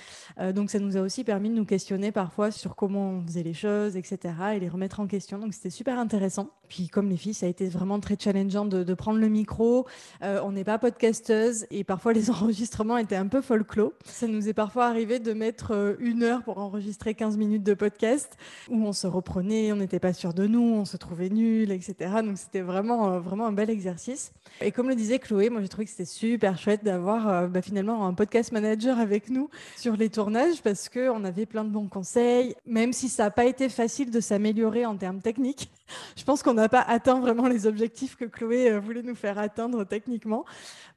Donc, 0.57 0.71
ça 0.71 0.80
nous 0.80 0.98
a 0.98 1.01
aussi 1.01 1.24
permis 1.24 1.50
de 1.50 1.54
nous 1.54 1.65
questionner 1.65 2.12
parfois 2.12 2.50
sur 2.50 2.75
comment 2.75 3.12
on 3.12 3.21
faisait 3.21 3.44
les 3.44 3.54
choses, 3.54 3.95
etc. 3.95 4.33
et 4.56 4.59
les 4.59 4.69
remettre 4.69 5.00
en 5.00 5.06
question. 5.06 5.38
Donc 5.38 5.54
c'était 5.54 5.69
super 5.69 6.00
intéressant. 6.00 6.50
Puis 6.68 6.88
comme 6.88 7.09
les 7.09 7.15
filles, 7.15 7.36
ça 7.36 7.45
a 7.45 7.50
été 7.50 7.69
vraiment 7.69 8.00
très 8.00 8.18
challengeant 8.19 8.65
de, 8.65 8.94
prendre 8.95 9.19
le 9.19 9.27
micro. 9.27 9.86
Euh, 10.24 10.42
on 10.44 10.54
n'est 10.54 10.63
pas 10.63 10.80
podcasteuse 10.80 11.68
et 11.69 11.83
parfois 11.83 12.12
les 12.12 12.30
enregistrements 12.31 12.98
étaient 12.98 13.15
un 13.15 13.27
peu 13.27 13.42
folklore. 13.42 13.92
Ça 14.06 14.25
nous 14.25 14.50
est 14.50 14.54
parfois 14.54 14.88
arrivé 14.88 15.19
de 15.19 15.31
mettre 15.31 15.75
euh, 15.75 15.94
une 16.00 16.24
heure 16.24 16.42
pour 16.42 16.57
enregistrer 16.57 17.13
15 17.13 17.38
minutes 17.38 17.63
de 17.63 17.75
podcast 17.75 18.36
où 18.68 18.83
on 18.83 18.94
se 18.94 19.06
reprenait, 19.06 19.71
on 19.71 19.75
n'était 19.75 20.00
pas 20.00 20.13
sûr 20.13 20.33
de 20.33 20.48
nous, 20.48 20.59
on 20.59 20.86
se 20.86 20.98
trouvait 20.98 21.30
nul, 21.30 21.71
etc. 21.71 21.95
Donc 22.24 22.39
c'était 22.39 22.62
vraiment, 22.62 23.12
euh, 23.12 23.19
vraiment 23.19 23.45
un 23.45 23.54
bel 23.54 23.69
exercice. 23.69 24.31
Et 24.62 24.71
comme 24.71 24.89
le 24.89 24.95
disait 24.95 25.19
Chloé, 25.19 25.51
moi 25.51 25.62
j'ai 25.62 25.69
trouvé 25.69 25.86
que 25.86 25.92
c'était 25.92 26.06
super 26.06 26.57
chouette 26.57 26.83
d'avoir 26.83 27.48
bah, 27.48 27.62
finalement 27.62 28.07
un 28.07 28.15
podcast 28.15 28.51
manager 28.51 28.98
avec 28.98 29.30
nous 29.30 29.51
sur 29.77 29.95
les 29.95 30.09
tournages 30.09 30.46
parce 30.63 30.89
qu'on 30.89 31.23
avait 31.23 31.45
plein 31.45 31.63
de 31.63 31.69
bons 31.69 31.88
conseils, 31.88 32.55
même 32.65 32.94
si 32.94 33.09
ça 33.09 33.23
n'a 33.23 33.31
pas 33.31 33.45
été 33.45 33.69
facile 33.69 34.11
de 34.11 34.19
s'améliorer 34.19 34.85
en 34.85 34.95
termes 34.95 35.21
techniques. 35.21 35.69
Je 36.16 36.24
pense 36.24 36.44
qu'on 36.44 36.54
n'a 36.54 36.69
pas 36.69 36.81
atteint 36.81 37.19
vraiment 37.19 37.48
les 37.48 37.68
objectifs 37.68 38.16
que 38.16 38.25
Chloé 38.25 38.72
euh, 38.72 38.80
voulait 38.80 39.04
nous 39.04 39.16
faire 39.16 39.38
atteindre 39.38 39.84
techniquement. 39.84 40.45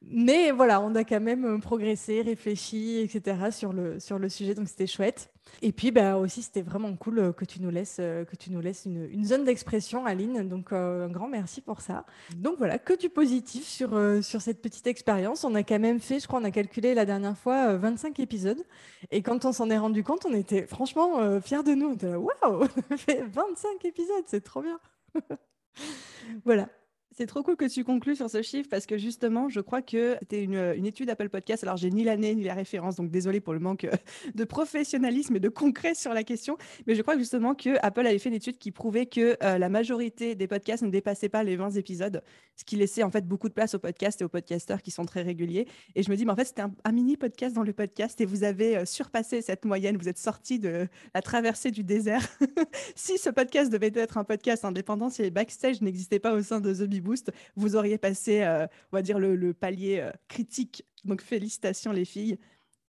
Mais 0.02 0.50
voilà, 0.50 0.80
on 0.80 0.94
a 0.94 1.04
quand 1.04 1.20
même 1.20 1.44
euh, 1.44 1.58
progressé, 1.58 2.22
réfléchi, 2.22 2.98
etc. 2.98 3.50
sur 3.50 3.72
le, 3.72 4.00
sur 4.00 4.18
le 4.18 4.28
sujet, 4.28 4.54
donc 4.54 4.68
c'était 4.68 4.86
chouette. 4.86 5.30
Et 5.62 5.72
puis 5.72 5.90
bah, 5.90 6.16
aussi, 6.16 6.42
c'était 6.42 6.62
vraiment 6.62 6.94
cool 6.96 7.18
euh, 7.18 7.32
que 7.32 7.44
tu 7.44 7.60
nous 7.60 7.70
laisses, 7.70 7.96
que 7.96 8.36
tu 8.36 8.50
nous 8.50 8.60
laisses 8.60 8.86
une, 8.86 9.24
zone 9.24 9.44
d'expression, 9.44 10.06
Aline. 10.06 10.48
Donc 10.48 10.72
un 10.72 11.08
grand 11.08 11.28
merci 11.28 11.60
pour 11.60 11.80
ça. 11.80 12.04
Donc 12.36 12.56
voilà, 12.58 12.78
que 12.78 12.98
du 12.98 13.08
positif 13.08 13.66
sur, 13.66 13.90
sur 14.22 14.40
cette 14.40 14.62
petite 14.62 14.86
expérience. 14.86 15.44
On 15.44 15.54
a 15.54 15.62
quand 15.62 15.78
même 15.78 16.00
fait, 16.00 16.20
je 16.20 16.26
crois, 16.26 16.40
on 16.40 16.44
a 16.44 16.50
calculé 16.50 16.94
la 16.94 17.04
dernière 17.04 17.36
fois 17.36 17.76
25 17.76 18.18
épisodes. 18.20 18.62
Et 19.10 19.22
quand 19.22 19.44
on 19.44 19.52
s'en 19.52 19.70
est 19.70 19.78
rendu 19.78 20.02
compte, 20.02 20.24
on 20.26 20.34
était 20.34 20.66
franchement 20.66 21.40
fiers 21.40 21.62
de 21.62 21.74
nous. 21.74 21.88
On 21.88 21.94
était 21.94 22.10
là, 22.10 22.18
waouh, 22.18 22.66
on 22.90 22.96
fait 22.96 23.22
25 23.22 23.84
épisodes, 23.84 24.24
c'est 24.26 24.42
trop 24.42 24.62
bien. 24.62 24.79
voilà. 26.44 26.68
C'est 27.20 27.26
trop 27.26 27.42
cool 27.42 27.56
que 27.56 27.66
tu 27.66 27.84
conclues 27.84 28.16
sur 28.16 28.30
ce 28.30 28.40
chiffre 28.40 28.70
parce 28.70 28.86
que 28.86 28.96
justement, 28.96 29.50
je 29.50 29.60
crois 29.60 29.82
que 29.82 30.16
c'était 30.20 30.42
une, 30.42 30.72
une, 30.74 30.86
étude 30.86 31.10
Apple 31.10 31.28
Podcast. 31.28 31.62
Alors, 31.64 31.76
j'ai 31.76 31.90
ni 31.90 32.02
l'année 32.02 32.34
ni 32.34 32.44
la 32.44 32.54
référence, 32.54 32.96
donc 32.96 33.10
désolé 33.10 33.40
pour 33.40 33.52
le 33.52 33.58
manque 33.58 33.84
euh, 33.84 33.90
de 34.34 34.42
professionnalisme 34.44 35.36
et 35.36 35.38
de 35.38 35.50
concret 35.50 35.94
sur 35.94 36.14
la 36.14 36.24
question. 36.24 36.56
Mais 36.86 36.94
je 36.94 37.02
crois 37.02 37.18
justement 37.18 37.54
que 37.54 37.76
Apple 37.82 38.06
avait 38.06 38.18
fait 38.18 38.30
une 38.30 38.36
étude 38.36 38.56
qui 38.56 38.70
prouvait 38.70 39.04
que 39.04 39.36
euh, 39.42 39.58
la 39.58 39.68
majorité 39.68 40.34
des 40.34 40.46
podcasts 40.46 40.82
ne 40.82 40.88
dépassaient 40.88 41.28
pas 41.28 41.44
les 41.44 41.56
20 41.56 41.72
épisodes, 41.72 42.22
ce 42.56 42.64
qui 42.64 42.76
laissait 42.76 43.02
en 43.02 43.10
fait 43.10 43.28
beaucoup 43.28 43.50
de 43.50 43.52
place 43.52 43.74
aux 43.74 43.78
podcasts 43.78 44.22
et 44.22 44.24
aux 44.24 44.30
podcasteurs 44.30 44.80
qui 44.80 44.90
sont 44.90 45.04
très 45.04 45.20
réguliers. 45.20 45.68
Et 45.96 46.02
je 46.02 46.10
me 46.10 46.16
dis, 46.16 46.24
mais 46.24 46.32
en 46.32 46.36
fait, 46.36 46.46
c'était 46.46 46.62
un, 46.62 46.92
mini 46.92 47.18
podcast 47.18 47.54
dans 47.54 47.64
le 47.64 47.74
podcast 47.74 48.18
et 48.22 48.24
vous 48.24 48.44
avez 48.44 48.78
euh, 48.78 48.84
surpassé 48.86 49.42
cette 49.42 49.66
moyenne. 49.66 49.98
Vous 49.98 50.08
êtes 50.08 50.16
sorti 50.16 50.58
de 50.58 50.88
la 51.14 51.20
traversée 51.20 51.70
du 51.70 51.84
désert. 51.84 52.26
si 52.94 53.18
ce 53.18 53.28
podcast 53.28 53.70
devait 53.70 53.92
être 53.94 54.16
un 54.16 54.24
podcast 54.24 54.64
indépendant, 54.64 55.10
si 55.10 55.20
les 55.20 55.30
backstage 55.30 55.82
n'existaient 55.82 56.18
pas 56.18 56.32
au 56.32 56.40
sein 56.40 56.62
de 56.62 56.72
The 56.72 56.88
Vous 57.56 57.76
auriez 57.76 57.98
passé, 57.98 58.42
euh, 58.42 58.66
on 58.92 58.96
va 58.96 59.02
dire, 59.02 59.18
le, 59.18 59.52
palier 59.54 60.00
euh, 60.00 60.10
critique. 60.28 60.84
Donc 61.04 61.22
félicitations 61.22 61.92
les 61.92 62.04
filles 62.04 62.38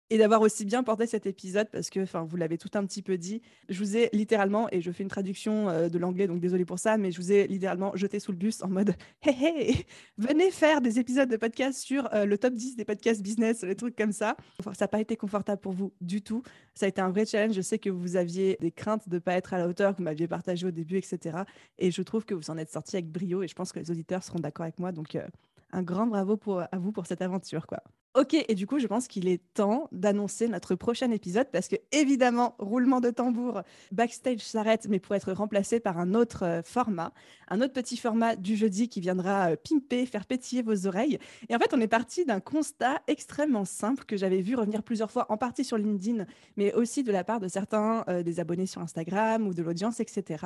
et 0.09 0.17
d'avoir 0.17 0.41
aussi 0.41 0.65
bien 0.65 0.83
porté 0.83 1.05
cet 1.05 1.25
épisode 1.25 1.69
parce 1.71 1.89
que, 1.89 1.99
enfin, 1.99 2.23
vous 2.23 2.37
l'avez 2.37 2.57
tout 2.57 2.69
un 2.75 2.85
petit 2.85 3.01
peu 3.01 3.17
dit. 3.17 3.41
Je 3.69 3.79
vous 3.79 3.97
ai 3.97 4.09
littéralement, 4.13 4.67
et 4.71 4.81
je 4.81 4.91
fais 4.91 5.03
une 5.03 5.09
traduction 5.09 5.69
euh, 5.69 5.89
de 5.89 5.97
l'anglais, 5.97 6.27
donc 6.27 6.39
désolé 6.39 6.65
pour 6.65 6.79
ça, 6.79 6.97
mais 6.97 7.11
je 7.11 7.19
vous 7.19 7.31
ai 7.31 7.47
littéralement 7.47 7.91
jeté 7.95 8.19
sous 8.19 8.31
le 8.31 8.37
bus 8.37 8.63
en 8.63 8.69
mode 8.69 8.95
Hey, 9.21 9.35
hey, 9.43 9.85
venez 10.17 10.51
faire 10.51 10.81
des 10.81 10.99
épisodes 10.99 11.29
de 11.29 11.37
podcast 11.37 11.79
sur 11.79 12.13
euh, 12.13 12.25
le 12.25 12.37
top 12.37 12.53
10 12.53 12.75
des 12.77 12.85
podcasts 12.85 13.21
business, 13.21 13.61
des 13.61 13.75
trucs 13.75 13.95
comme 13.95 14.13
ça. 14.13 14.37
Ça 14.63 14.71
n'a 14.81 14.87
pas 14.87 15.01
été 15.01 15.17
confortable 15.17 15.61
pour 15.61 15.73
vous 15.73 15.93
du 15.99 16.21
tout. 16.21 16.43
Ça 16.73 16.85
a 16.85 16.89
été 16.89 17.01
un 17.01 17.09
vrai 17.09 17.25
challenge. 17.25 17.55
Je 17.55 17.61
sais 17.61 17.79
que 17.79 17.89
vous 17.89 18.15
aviez 18.15 18.57
des 18.61 18.71
craintes 18.71 19.09
de 19.09 19.15
ne 19.15 19.19
pas 19.19 19.33
être 19.33 19.53
à 19.53 19.57
la 19.57 19.67
hauteur 19.67 19.91
que 19.91 19.97
vous 19.97 20.03
m'aviez 20.03 20.27
partagé 20.27 20.67
au 20.67 20.71
début, 20.71 20.97
etc. 20.97 21.39
Et 21.77 21.91
je 21.91 22.01
trouve 22.01 22.25
que 22.25 22.33
vous 22.33 22.49
en 22.49 22.57
êtes 22.57 22.71
sorti 22.71 22.95
avec 22.95 23.11
brio 23.11 23.43
et 23.43 23.47
je 23.47 23.55
pense 23.55 23.73
que 23.73 23.79
les 23.79 23.91
auditeurs 23.91 24.23
seront 24.23 24.39
d'accord 24.39 24.63
avec 24.63 24.79
moi. 24.79 24.91
Donc, 24.91 25.15
euh, 25.15 25.27
un 25.71 25.83
grand 25.83 26.07
bravo 26.07 26.39
à 26.71 26.77
vous 26.77 26.91
pour 26.91 27.05
cette 27.05 27.21
aventure. 27.21 27.67
quoi. 27.67 27.83
Ok, 28.17 28.33
et 28.33 28.55
du 28.55 28.65
coup, 28.65 28.79
je 28.79 28.87
pense 28.87 29.07
qu'il 29.07 29.27
est 29.27 29.43
temps 29.53 29.87
d'annoncer 29.91 30.47
notre 30.47 30.73
prochain 30.73 31.11
épisode 31.11 31.49
parce 31.51 31.67
que, 31.67 31.75
évidemment, 31.91 32.55
roulement 32.57 32.99
de 32.99 33.11
tambour, 33.11 33.61
backstage 33.91 34.39
s'arrête, 34.39 34.87
mais 34.89 34.97
pour 34.97 35.13
être 35.13 35.31
remplacé 35.33 35.79
par 35.79 35.99
un 35.99 36.15
autre 36.15 36.43
euh, 36.43 36.61
format, 36.63 37.13
un 37.47 37.61
autre 37.61 37.73
petit 37.73 37.95
format 37.95 38.35
du 38.35 38.55
jeudi 38.55 38.89
qui 38.89 39.01
viendra 39.01 39.51
euh, 39.51 39.55
pimper, 39.55 40.07
faire 40.07 40.25
pétiller 40.25 40.63
vos 40.63 40.87
oreilles. 40.87 41.19
Et 41.47 41.55
en 41.55 41.59
fait, 41.59 41.75
on 41.75 41.79
est 41.79 41.87
parti 41.87 42.25
d'un 42.25 42.39
constat 42.39 43.03
extrêmement 43.05 43.65
simple 43.65 44.03
que 44.03 44.17
j'avais 44.17 44.41
vu 44.41 44.55
revenir 44.55 44.81
plusieurs 44.81 45.11
fois, 45.11 45.31
en 45.31 45.37
partie 45.37 45.63
sur 45.63 45.77
LinkedIn, 45.77 46.25
mais 46.55 46.73
aussi 46.73 47.03
de 47.03 47.11
la 47.11 47.23
part 47.23 47.39
de 47.39 47.47
certains 47.47 48.03
euh, 48.09 48.23
des 48.23 48.39
abonnés 48.39 48.65
sur 48.65 48.81
Instagram 48.81 49.45
ou 49.45 49.53
de 49.53 49.61
l'audience, 49.61 49.99
etc., 49.99 50.43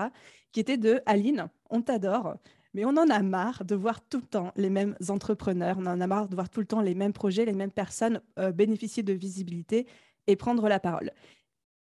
qui 0.51 0.59
était 0.59 0.75
de 0.75 0.99
Aline, 1.05 1.47
on 1.69 1.81
t'adore. 1.81 2.35
Mais 2.73 2.85
on 2.85 2.89
en 2.89 3.09
a 3.09 3.21
marre 3.21 3.65
de 3.65 3.75
voir 3.75 4.01
tout 4.01 4.19
le 4.19 4.27
temps 4.27 4.53
les 4.55 4.69
mêmes 4.69 4.95
entrepreneurs, 5.09 5.77
on 5.79 5.85
en 5.85 5.99
a 5.99 6.07
marre 6.07 6.29
de 6.29 6.35
voir 6.35 6.49
tout 6.49 6.61
le 6.61 6.65
temps 6.65 6.81
les 6.81 6.95
mêmes 6.95 7.13
projets, 7.13 7.45
les 7.45 7.53
mêmes 7.53 7.71
personnes 7.71 8.21
euh, 8.39 8.51
bénéficier 8.51 9.03
de 9.03 9.13
visibilité 9.13 9.87
et 10.27 10.35
prendre 10.35 10.69
la 10.69 10.79
parole. 10.79 11.11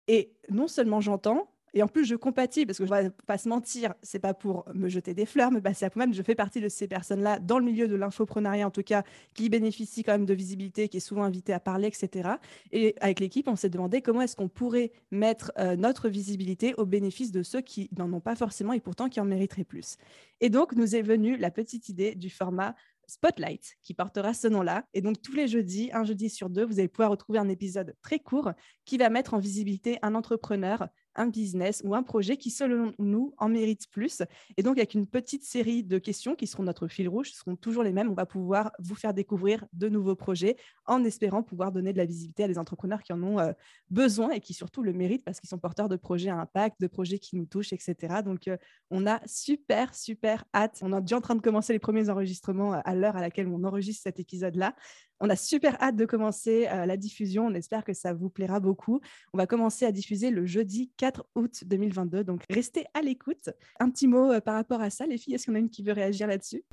Et 0.07 0.35
non 0.49 0.67
seulement 0.67 1.01
j'entends, 1.01 1.49
et 1.75 1.83
en 1.83 1.89
plus, 1.89 2.05
je 2.05 2.15
compatis 2.15 2.65
parce 2.65 2.77
que 2.77 2.85
je 2.85 2.93
ne 2.93 3.01
vais 3.01 3.09
pas 3.27 3.37
se 3.37 3.49
mentir, 3.49 3.93
c'est 4.01 4.19
pas 4.19 4.33
pour 4.33 4.65
me 4.73 4.87
jeter 4.87 5.13
des 5.13 5.25
fleurs, 5.25 5.51
me 5.51 5.59
passer 5.59 5.85
à 5.85 5.89
moi-même. 5.93 6.13
Je 6.13 6.23
fais 6.23 6.33
partie 6.33 6.61
de 6.61 6.69
ces 6.69 6.87
personnes-là 6.87 7.39
dans 7.39 7.59
le 7.59 7.65
milieu 7.65 7.89
de 7.89 7.95
l'infoprenariat, 7.95 8.65
en 8.65 8.71
tout 8.71 8.81
cas, 8.81 9.03
qui 9.33 9.49
bénéficient 9.49 10.03
quand 10.03 10.13
même 10.13 10.25
de 10.25 10.33
visibilité, 10.33 10.87
qui 10.87 10.97
est 10.97 11.01
souvent 11.01 11.23
invité 11.23 11.51
à 11.51 11.59
parler, 11.59 11.89
etc. 11.89 12.29
Et 12.71 12.95
avec 13.01 13.19
l'équipe, 13.19 13.49
on 13.49 13.57
s'est 13.57 13.69
demandé 13.69 14.01
comment 14.01 14.21
est-ce 14.21 14.37
qu'on 14.37 14.47
pourrait 14.47 14.93
mettre 15.11 15.51
euh, 15.59 15.75
notre 15.75 16.07
visibilité 16.07 16.73
au 16.77 16.85
bénéfice 16.85 17.33
de 17.33 17.43
ceux 17.43 17.61
qui 17.61 17.89
n'en 17.97 18.11
ont 18.13 18.21
pas 18.21 18.35
forcément 18.35 18.71
et 18.71 18.79
pourtant 18.79 19.09
qui 19.09 19.19
en 19.19 19.25
mériteraient 19.25 19.65
plus. 19.65 19.97
Et 20.39 20.49
donc, 20.49 20.73
nous 20.77 20.95
est 20.95 21.01
venue 21.01 21.35
la 21.35 21.51
petite 21.51 21.89
idée 21.89 22.15
du 22.15 22.29
format 22.29 22.73
Spotlight, 23.07 23.75
qui 23.81 23.93
portera 23.93 24.33
ce 24.33 24.47
nom-là. 24.47 24.85
Et 24.93 25.01
donc, 25.01 25.21
tous 25.21 25.33
les 25.33 25.47
jeudis, 25.47 25.89
un 25.93 26.03
jeudi 26.03 26.29
sur 26.29 26.49
deux, 26.49 26.65
vous 26.65 26.79
allez 26.79 26.87
pouvoir 26.87 27.11
retrouver 27.11 27.39
un 27.39 27.49
épisode 27.49 27.95
très 28.01 28.19
court 28.19 28.51
qui 28.85 28.97
va 28.97 29.09
mettre 29.09 29.33
en 29.33 29.39
visibilité 29.39 29.99
un 30.01 30.15
entrepreneur, 30.15 30.87
un 31.15 31.27
business 31.27 31.81
ou 31.85 31.95
un 31.95 32.03
projet 32.03 32.37
qui, 32.37 32.49
selon 32.49 32.93
nous, 32.99 33.33
en 33.37 33.49
mérite 33.49 33.87
plus. 33.89 34.21
Et 34.57 34.63
donc, 34.63 34.77
avec 34.77 34.93
une 34.93 35.07
petite 35.07 35.43
série 35.43 35.83
de 35.83 35.97
questions 35.97 36.35
qui 36.35 36.47
seront 36.47 36.63
notre 36.63 36.87
fil 36.87 37.07
rouge, 37.09 37.31
seront 37.31 37.55
toujours 37.55 37.83
les 37.83 37.91
mêmes, 37.91 38.09
on 38.09 38.15
va 38.15 38.25
pouvoir 38.25 38.71
vous 38.79 38.95
faire 38.95 39.13
découvrir 39.13 39.65
de 39.73 39.89
nouveaux 39.89 40.15
projets 40.15 40.57
en 40.85 41.03
espérant 41.03 41.43
pouvoir 41.43 41.71
donner 41.71 41.93
de 41.93 41.97
la 41.97 42.05
visibilité 42.05 42.43
à 42.43 42.47
des 42.47 42.57
entrepreneurs 42.57 43.03
qui 43.03 43.13
en 43.13 43.21
ont 43.23 43.39
euh, 43.39 43.51
besoin 43.89 44.31
et 44.31 44.39
qui 44.39 44.53
surtout 44.53 44.83
le 44.83 44.93
méritent 44.93 45.23
parce 45.23 45.39
qu'ils 45.39 45.49
sont 45.49 45.57
porteurs 45.57 45.89
de 45.89 45.95
projets 45.95 46.29
à 46.29 46.37
impact, 46.39 46.79
de 46.79 46.87
projets 46.87 47.19
qui 47.19 47.35
nous 47.35 47.45
touchent, 47.45 47.73
etc. 47.73 48.21
Donc, 48.23 48.47
euh, 48.47 48.57
on 48.91 49.07
a 49.07 49.21
super, 49.25 49.93
super 49.95 50.45
hâte. 50.53 50.79
On 50.81 50.95
est 50.95 51.01
déjà 51.01 51.17
en 51.17 51.21
train 51.21 51.35
de 51.35 51.41
commencer 51.41 51.73
les 51.73 51.79
premiers 51.79 52.09
enregistrements 52.09 52.73
euh, 52.73 52.79
à 52.85 52.95
l'heure 52.95 53.15
à 53.15 53.21
laquelle 53.21 53.47
on 53.47 53.63
enregistre 53.63 54.03
cet 54.03 54.19
épisode-là. 54.19 54.75
On 55.19 55.29
a 55.29 55.35
super 55.35 55.81
hâte 55.81 55.95
de 55.95 56.05
commencer 56.05 56.67
euh, 56.69 56.85
la 56.85 56.97
diffusion. 56.97 57.47
On 57.47 57.53
espère 57.53 57.83
que 57.83 57.93
ça 57.93 58.13
vous 58.13 58.29
plaira 58.29 58.59
beaucoup. 58.59 58.99
On 59.33 59.37
va 59.37 59.47
commencer 59.47 59.85
à 59.85 59.91
diffuser 59.91 60.29
le 60.29 60.45
jeudi 60.45 60.91
4 60.97 61.25
août 61.35 61.63
2022. 61.65 62.23
Donc, 62.23 62.43
restez 62.49 62.85
à 62.93 63.01
l'écoute. 63.01 63.49
Un 63.79 63.89
petit 63.89 64.07
mot 64.07 64.31
euh, 64.31 64.41
par 64.41 64.55
rapport 64.55 64.81
à 64.81 64.89
ça, 64.89 65.05
les 65.05 65.17
filles. 65.17 65.35
Est-ce 65.35 65.45
qu'il 65.45 65.53
y 65.53 65.55
en 65.55 65.59
a 65.59 65.61
une 65.61 65.69
qui 65.69 65.83
veut 65.83 65.93
réagir 65.93 66.27
là-dessus? 66.27 66.63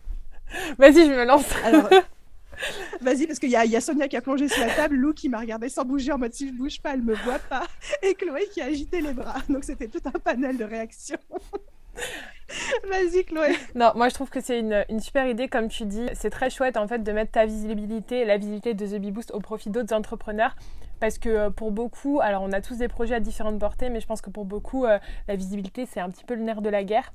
Vas-y, 0.79 1.07
je 1.07 1.13
me 1.13 1.25
lance. 1.25 1.51
Alors, 1.65 1.89
Vas-y, 3.01 3.27
parce 3.27 3.39
qu'il 3.39 3.49
y, 3.49 3.53
y, 3.53 3.77
a 3.77 3.81
Sonia 3.81 4.09
qui 4.09 4.17
a 4.17 4.21
plongé 4.21 4.49
sur 4.49 4.61
la 4.61 4.75
table, 4.75 4.97
Lou 4.97 5.13
qui 5.13 5.29
m'a 5.29 5.41
regardé 5.41 5.69
sans 5.69 5.85
bouger 5.85 6.13
en 6.13 6.19
mode 6.19 6.33
si 6.33 6.49
je 6.49 6.53
bouge 6.53 6.81
pas, 6.81 6.95
elle 6.95 7.03
me 7.03 7.15
voit 7.15 7.39
pas, 7.39 7.67
et 8.03 8.15
Chloé 8.15 8.49
qui 8.53 8.61
a 8.61 8.67
agité 8.67 9.01
les 9.01 9.13
bras. 9.13 9.41
Donc 9.49 9.65
c'était 9.65 9.89
tout 9.89 10.01
un 10.05 10.19
panel 10.19 10.57
de 10.57 10.65
réactions. 10.65 11.19
Vas-y 12.89 13.25
Chloé. 13.25 13.57
Non, 13.75 13.93
moi 13.95 14.09
je 14.09 14.15
trouve 14.15 14.31
que 14.31 14.41
c'est 14.41 14.59
une, 14.59 15.01
super 15.01 15.27
idée, 15.27 15.49
comme 15.49 15.69
tu 15.69 15.85
dis. 15.85 16.07
C'est 16.15 16.31
très 16.31 16.51
chouette 16.51 16.77
en 16.77 16.87
fait 16.87 17.03
de 17.03 17.13
mettre 17.13 17.33
ta 17.33 17.47
visibilité, 17.47 18.25
la 18.25 18.37
visibilité 18.37 18.75
de 18.75 18.87
The 18.87 19.01
Bee 19.01 19.11
Boost 19.11 19.31
au 19.33 19.41
profit 19.41 19.71
d'autres 19.71 19.95
entrepreneurs. 19.95 20.55
Parce 21.01 21.19
que 21.19 21.29
euh, 21.29 21.51
pour 21.51 21.73
beaucoup, 21.73 22.21
alors 22.21 22.43
on 22.43 22.53
a 22.53 22.61
tous 22.61 22.77
des 22.77 22.89
projets 22.89 23.17
à 23.17 23.21
différentes 23.21 23.59
portées, 23.59 23.91
mais 23.91 24.01
je 24.01 24.07
pense 24.07 24.21
que 24.21 24.31
pour 24.31 24.45
beaucoup, 24.45 24.85
euh, 24.85 24.99
la 25.27 25.37
visibilité 25.37 25.87
c'est 25.87 26.01
un 26.01 26.11
petit 26.11 26.25
peu 26.25 26.35
le 26.35 26.43
nerf 26.43 26.63
de 26.63 26.69
la 26.69 26.85
guerre. 26.85 27.13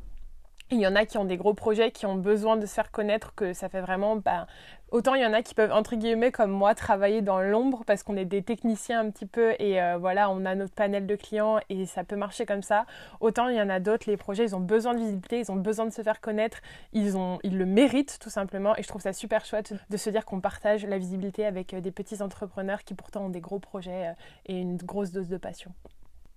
Il 0.70 0.80
y 0.80 0.88
en 0.88 0.96
a 0.96 1.06
qui 1.06 1.18
ont 1.18 1.24
des 1.24 1.38
gros 1.38 1.54
projets, 1.54 1.92
qui 1.92 2.06
ont 2.06 2.16
besoin 2.16 2.58
de 2.58 2.66
se 2.66 2.74
faire 2.74 2.92
connaître, 2.92 3.34
que 3.36 3.54
ça 3.54 3.70
fait 3.70 3.80
vraiment 3.80 4.18
bah, 4.18 4.48
Autant 4.90 5.16
il 5.16 5.22
y 5.22 5.26
en 5.26 5.34
a 5.34 5.42
qui 5.42 5.54
peuvent, 5.54 5.74
entre 5.74 5.98
guillemets, 5.98 6.32
comme 6.32 6.52
moi, 6.52 6.74
travailler 6.74 7.22
dans 7.22 7.42
l'ombre 7.42 7.84
parce 7.86 8.04
qu'on 8.04 8.16
est 8.16 8.26
des 8.26 8.42
techniciens 8.42 9.02
un 9.02 9.10
petit 9.12 9.26
peu 9.26 9.54
et 9.60 9.82
euh, 9.82 9.98
voilà, 9.98 10.30
on 10.30 10.46
a 10.46 10.56
notre 10.56 10.74
panel 10.74 11.06
de 11.06 11.16
clients 11.16 11.60
et 11.70 11.86
ça 11.86 12.06
peut 12.06 12.16
marcher 12.16 12.46
comme 12.46 12.62
ça. 12.62 12.86
Autant 13.20 13.50
il 13.50 13.58
y 13.58 13.62
en 13.62 13.70
a 13.70 13.82
d'autres, 13.82 14.10
les 14.10 14.16
projets, 14.16 14.46
ils 14.46 14.56
ont 14.56 14.62
besoin 14.62 14.94
de 14.94 15.00
visibilité, 15.00 15.40
ils 15.40 15.52
ont 15.52 15.58
besoin 15.58 15.86
de 15.86 15.92
se 15.92 16.02
faire 16.02 16.22
connaître, 16.22 16.60
ils, 16.94 17.18
ont, 17.18 17.40
ils 17.44 17.58
le 17.58 17.66
méritent 17.66 18.18
tout 18.20 18.30
simplement 18.30 18.78
et 18.78 18.84
je 18.84 18.88
trouve 18.88 19.02
ça 19.02 19.12
super 19.12 19.44
chouette 19.44 19.74
de 19.90 19.98
se 19.98 20.10
dire 20.10 20.24
qu'on 20.24 20.40
partage 20.40 20.86
la 20.86 20.98
visibilité 20.98 21.46
avec 21.46 21.74
euh, 21.74 21.82
des 21.82 21.92
petits 21.92 22.22
entrepreneurs 22.22 22.86
qui 22.86 22.94
pourtant 22.94 23.26
ont 23.26 23.30
des 23.30 23.42
gros 23.42 23.60
projets 23.60 24.08
euh, 24.08 24.14
et 24.46 24.58
une 24.58 24.78
grosse 24.78 25.12
dose 25.12 25.28
de 25.28 25.38
passion. 25.38 25.74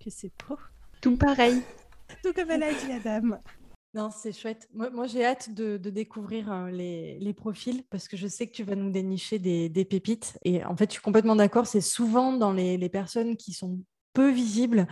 Que 0.03 0.09
c'est 0.09 0.31
beau. 0.47 0.57
Tout 0.99 1.15
pareil. 1.15 1.61
Tout 2.21 2.33
comme 2.33 2.51
elle 2.51 2.63
a 2.63 2.73
dit 2.73 2.87
la 2.89 2.99
dame. 2.99 3.39
Non, 3.93 4.09
c'est 4.09 4.31
chouette. 4.31 4.69
Moi, 4.73 5.05
j'ai 5.07 5.25
hâte 5.25 5.53
de, 5.53 5.77
découvrir 5.77 6.67
les, 6.71 7.33
profils 7.35 7.83
parce 7.89 8.07
que 8.07 8.15
je 8.15 8.27
sais 8.27 8.47
que 8.47 8.53
tu 8.53 8.63
vas 8.63 8.75
nous 8.75 8.89
dénicher 8.89 9.37
des, 9.37 9.85
pépites. 9.85 10.37
Et 10.45 10.63
en 10.63 10.75
fait, 10.77 10.89
je 10.89 10.93
suis 10.93 11.01
complètement 11.01 11.35
d'accord. 11.35 11.67
C'est 11.67 11.81
souvent 11.81 12.33
dans 12.33 12.53
les, 12.53 12.77
les, 12.77 12.89
personnes 12.89 13.35
qui 13.35 13.51
sont 13.51 13.79
peu 14.13 14.29
visibles 14.31 14.87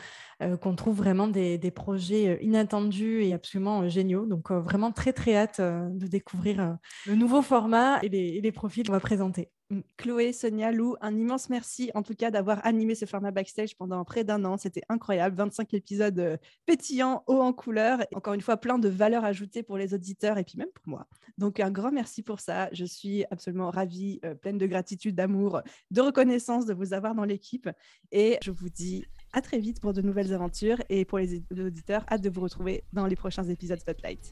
qu'on 0.61 0.75
trouve 0.75 0.97
vraiment 0.97 1.27
des, 1.27 1.71
projets 1.71 2.39
inattendus 2.41 3.23
et 3.23 3.33
absolument 3.33 3.87
géniaux. 3.87 4.25
Donc 4.25 4.51
vraiment 4.51 4.91
très 4.91 5.13
très 5.13 5.35
hâte 5.35 5.61
de 5.61 6.07
découvrir 6.07 6.77
le 7.05 7.15
nouveau 7.15 7.41
format 7.41 7.99
et 8.03 8.09
les, 8.09 8.51
profils 8.51 8.85
qu'on 8.85 8.93
va 8.93 8.99
présenter. 8.99 9.49
Mm. 9.69 9.81
Chloé, 9.97 10.33
Sonia, 10.33 10.71
Lou, 10.71 10.95
un 11.01 11.15
immense 11.15 11.49
merci 11.49 11.91
en 11.93 12.01
tout 12.01 12.15
cas 12.15 12.31
d'avoir 12.31 12.65
animé 12.65 12.95
ce 12.95 13.05
format 13.05 13.31
backstage 13.31 13.75
pendant 13.77 14.03
près 14.03 14.23
d'un 14.23 14.43
an. 14.45 14.57
C'était 14.57 14.81
incroyable. 14.89 15.35
25 15.35 15.73
épisodes 15.73 16.39
pétillants, 16.65 17.23
hauts 17.27 17.41
en 17.41 17.53
couleur. 17.53 17.99
encore 18.15 18.33
une 18.33 18.41
fois, 18.41 18.57
plein 18.57 18.79
de 18.79 18.89
valeurs 18.89 19.25
ajoutées 19.25 19.63
pour 19.63 19.77
les 19.77 19.93
auditeurs 19.93 20.38
et 20.38 20.43
puis 20.43 20.57
même 20.57 20.69
pour 20.73 20.88
moi. 20.88 21.07
Donc 21.38 21.59
un 21.59 21.71
grand 21.71 21.91
merci 21.91 22.23
pour 22.23 22.39
ça. 22.39 22.69
Je 22.71 22.85
suis 22.85 23.25
absolument 23.31 23.69
ravie, 23.69 24.19
pleine 24.41 24.57
de 24.57 24.65
gratitude, 24.65 25.15
d'amour, 25.15 25.61
de 25.91 26.01
reconnaissance 26.01 26.65
de 26.65 26.73
vous 26.73 26.93
avoir 26.93 27.13
dans 27.13 27.25
l'équipe. 27.25 27.69
Et 28.11 28.38
je 28.43 28.51
vous 28.51 28.69
dis 28.69 29.05
à 29.33 29.41
très 29.41 29.59
vite 29.59 29.79
pour 29.79 29.93
de 29.93 30.01
nouvelles 30.01 30.33
aventures 30.33 30.81
et 30.89 31.05
pour 31.05 31.19
les 31.19 31.43
auditeurs, 31.51 32.05
hâte 32.11 32.21
de 32.21 32.29
vous 32.29 32.41
retrouver 32.41 32.83
dans 32.93 33.05
les 33.05 33.15
prochains 33.15 33.43
épisodes 33.43 33.79
Spotlight. 33.79 34.31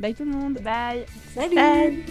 Bye 0.00 0.14
tout 0.14 0.24
le 0.24 0.32
monde. 0.32 0.60
Bye. 0.62 1.04
Salut. 1.32 2.04